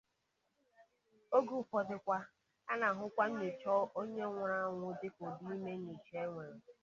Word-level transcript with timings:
Oge 1.35 1.53
ụfọdụ 1.61 1.95
kwa, 2.05 2.17
a 2.71 2.73
na-ahụkwa 2.79 3.23
nnyocha 3.29 3.71
onye 3.99 4.23
nwụrụ 4.27 4.55
anwụ 4.65 4.87
dịka 4.99 5.21
ụdị 5.27 5.43
ime 5.55 5.71
nnyocha 5.77 6.15
e 6.25 6.27
nwere. 6.31 6.59